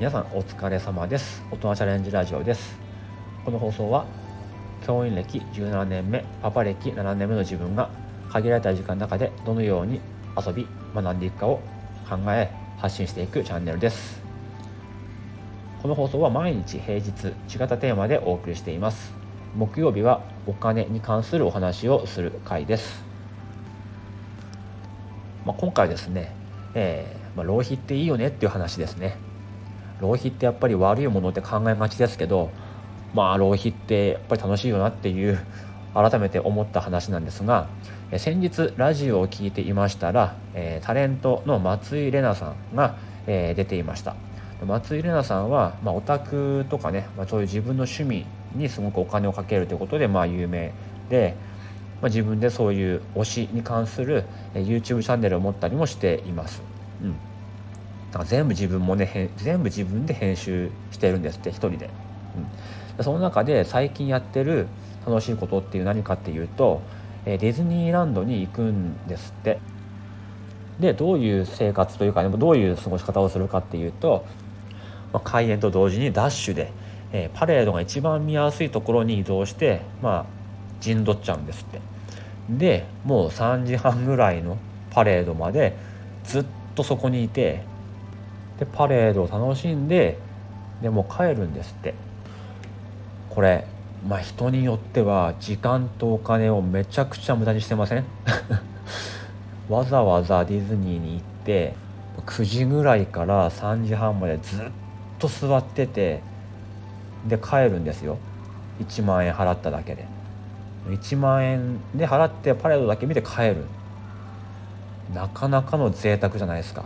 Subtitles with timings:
[0.00, 1.42] 皆さんお疲れ様です。
[1.50, 2.74] 大人チャレンジラジオです。
[3.44, 4.06] この放送は
[4.86, 7.90] 教員歴17年目パパ歴7年目の自分が
[8.30, 10.00] 限られた時間の中でどのように
[10.42, 11.60] 遊び学んでいくかを
[12.08, 14.22] 考え発信していくチャンネルです。
[15.82, 19.12] この放送は毎日平日違ったテーマでお送りしています。
[19.54, 23.02] 木曜日はお金に関するお話をする回です、
[25.44, 26.34] まあ、今回ですね、
[26.72, 29.28] えーまあ、浪費っていいよねっていう話ですね。
[30.00, 32.50] 浪費ってやっぱり悪いものって考えがちですけど
[33.14, 35.38] まあ浪費ってやっぱり楽しいよなっていう
[35.94, 37.68] 改めて思った話なんですが
[38.16, 42.96] 先日ラジオを聞いていましたら、えタレントの松井玲奈さんが、
[43.28, 44.16] え出ていました
[44.66, 50.72] 松井玲奈さんは、まあ、オタクとかね、まあ、そういう自分の趣味にすごくお金をかけるということで、まあ、有名
[51.08, 51.36] で、
[52.02, 54.24] まあ、自分でそういう推しに関する
[54.54, 56.62] YouTube チャンネルを持ったりもしています。
[57.02, 57.29] うん
[58.12, 61.90] だか全部自分もね全部自分で編集してるんですって一人で、
[62.98, 64.66] うん、その中で最近やってる
[65.06, 66.82] 楽しいことっていう何かっていうと
[67.24, 69.58] ディズニーランドに行くんですって。
[70.80, 74.24] でどういう生活というか、ね、どういう過ごし方をするかっていうと、
[75.12, 76.72] まあ、開園と同時にダッシュで、
[77.12, 80.26] えー、パレードが一番見やすいところに移動してまあ
[80.80, 81.80] 陣取っちゃうんですって。
[82.48, 84.56] でもう3時半ぐらいの
[84.90, 85.76] パレードまで
[86.24, 86.44] ずっ
[86.74, 87.62] とそこにいて
[88.60, 90.18] でパレードを楽しんで
[90.82, 91.94] でも帰るんですって。
[93.30, 93.66] これ
[94.06, 98.04] まあ人によっては時間とお金をめちゃくちゃ無駄にしてません？
[99.68, 101.74] わざわざディズニーに行って
[102.26, 104.66] 9時ぐらいから3時半までずっ
[105.18, 106.22] と座ってて
[107.26, 108.18] で帰るんですよ。
[108.80, 110.06] 1万円払っただけで。
[110.88, 113.64] 1万円で払ってパレードだけ見て帰る。
[115.14, 116.84] なかなかの贅沢じゃないですか。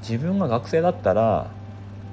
[0.00, 1.50] 自分が学生だったら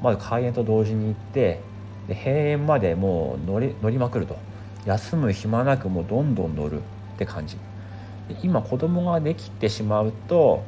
[0.02, 1.62] まず開園と同時に行って
[2.08, 4.38] で閉園までもう乗り乗りまくると。
[4.86, 6.82] 休む暇なくもうどんどん乗る。
[7.16, 7.58] って感じ。
[8.44, 10.64] 今子供ができてしまうと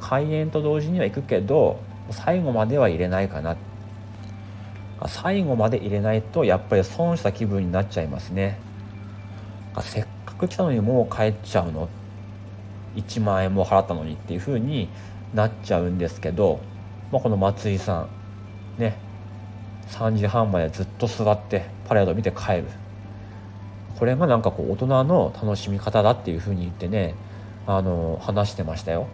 [0.00, 1.78] 開園と同時には行くけど
[2.10, 3.56] 最後までは入れないかな。
[5.06, 8.58] 最後まで入れないとやっぱり損した気分になっちゃいますね。
[9.82, 11.88] せっかく来たのにもう帰っちゃうの
[12.96, 14.88] ？1万円も払ったのにっていうふうに
[15.34, 16.60] なっちゃうんですけど、
[17.12, 18.06] まあ、この松井さ
[18.78, 18.96] んね
[19.88, 22.64] 3時半までずっと座ってパレード見て帰る。
[23.98, 27.14] これがなんかこう大人の楽しみ方だっていうふうに言ってね
[27.66, 29.08] あの話してましたよ。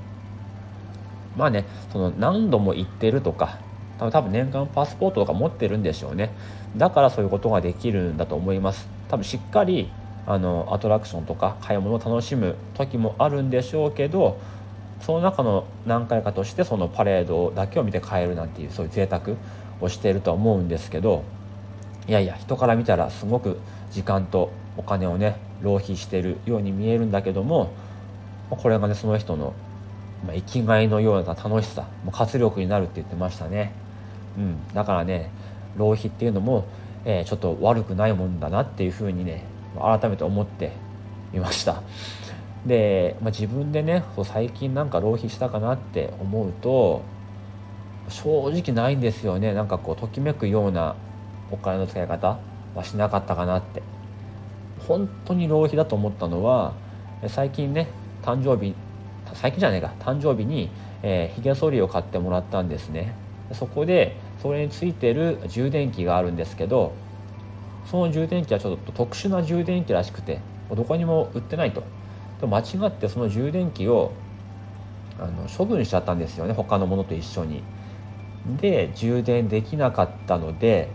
[1.37, 3.59] まあねその何度も行ってるとか
[3.98, 6.31] 多分年間パスポートとか持ってるんでしょうね。
[6.77, 8.87] だからそういうことができるんだと思います。
[9.09, 9.91] 多分しっかり
[10.27, 14.38] あのアトラクションとか買い物を楽しむ時もあるんでしょうけど
[15.01, 19.37] その中の何回かとしてそのパレードだけを見て帰るなんていうそういう贅沢
[19.81, 21.25] をしているとは思うんですけど
[22.09, 23.59] いやいや人から見たらすごく
[23.91, 27.73] 時間とお金をね浪費しているように見えるんだけども
[28.51, 29.55] これがねその人の
[30.33, 33.73] 生きがいのような楽しさ活力になるって言ってましたね、
[34.37, 35.31] うん、だからね
[35.77, 36.67] 浪費っていうのも、
[37.05, 39.45] えー、ちょっと悪くないもんだなっていうふうにね
[39.78, 40.73] 改めて思って
[41.34, 41.83] いました。
[42.66, 47.03] で、まあ、自分でねそう最近なんか浪費したかなって思うと
[48.09, 49.53] 正直ないんですよね。
[49.53, 50.94] なんかこうときめくような
[51.50, 52.38] お金の使い方
[52.75, 53.82] はしなかったかなって。
[54.87, 56.75] 本当に浪費だと思ったのは
[57.28, 57.88] 最近ね
[58.22, 58.75] 誕生日
[59.34, 60.71] 最近じゃないか誕生日に、
[61.03, 63.15] えー、ヒゲ剃りを買ってもらったんですね。
[63.53, 66.93] そこでそれについてる充電器があるんですけど
[67.87, 70.41] その充電器はちょっと特殊な充電器らしくて
[70.75, 71.83] どこにも売ってないと。
[72.43, 74.13] 間違ってその充電器を
[75.19, 76.53] あの処分しちゃったんですよね。
[76.53, 77.63] 他のものと一緒に。
[78.61, 80.89] で充電できなかったので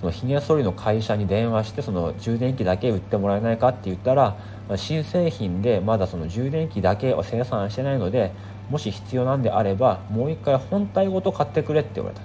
[0.00, 4.36] そのひげ剃りの会社に電話してその充電器だけ売ってもらえないかって言ったら
[4.76, 8.32] 新製品でまだその充電器だけを生産してないので
[8.70, 12.22] もし必要なんであればもう一回本体ごと買ってくれって言われた。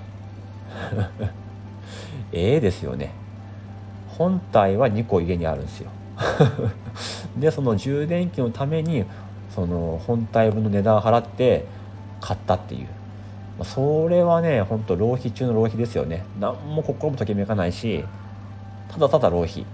[2.32, 3.12] ええですよね。
[4.08, 5.92] 本体は2個家にあるんですよ。
[7.38, 9.06] でその充電器のために
[9.54, 11.66] その本体分の値段を払って
[12.22, 12.88] 買ったっていう。
[13.64, 16.24] それはねほんと浪費中の浪費ですよね。
[16.40, 18.06] 何も心もときめかないし
[18.90, 19.66] ただただ浪費。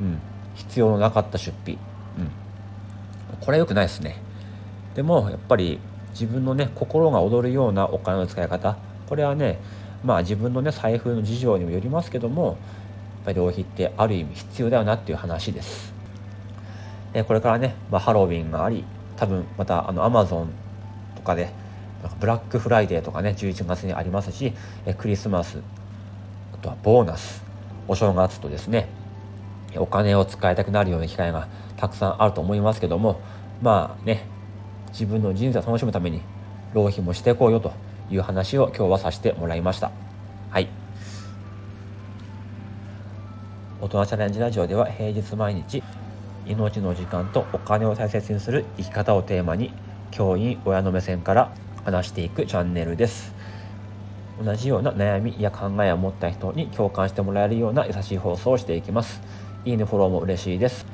[0.00, 0.18] うん。
[0.54, 1.74] 必要のなかった出費。
[1.74, 2.30] うん。
[3.40, 4.16] これは良くないですね。
[4.94, 5.80] でもやっぱり
[6.10, 8.76] 自分のね心が躍るようなお金の使い方。
[9.08, 9.58] これはね
[10.04, 12.56] まあ自分のね財布の事情にもよりますけどもやっ
[13.24, 15.93] ぱり浪費ってある意味必要だよなっていう話です。
[17.14, 18.84] でこれからね、まあ、ハロウィンがあり
[19.16, 20.50] 多分またあのアマゾン
[21.16, 21.50] とかで
[22.02, 24.52] なんかブラックフライデーとかね11月にありますし
[24.84, 25.60] えクリスマス
[26.52, 27.42] あとはボーナス
[27.88, 28.88] お正月とですね
[29.76, 33.20] お金を使いたくなるような機会がたくさんあると思いますけども
[33.62, 34.26] まあね
[34.88, 36.20] 自分の人生を楽しむために
[36.72, 37.72] 浪費もしていこうよと
[38.10, 39.90] いう話を今日はさせてもらいました。
[40.50, 40.68] はい。
[43.80, 45.82] 大人チャレンジラジオでは平日毎日
[46.46, 49.72] 命の時間とお金を大切にする生き方をテーマに
[50.10, 51.54] 教員親の目線から
[51.84, 53.34] 話していくチャンネルです。
[54.42, 59.22] 同じような悩みや考えを持った人に共感してもらえるような優しい放送をしていきます。
[59.64, 60.86] いいねフォローも嬉しいです。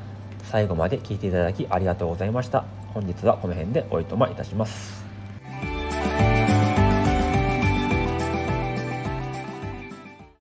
[0.44, 2.64] 最後まで聞いていただきありがとうございました。
[2.94, 5.09] 本日はこの辺でおいとまいたします。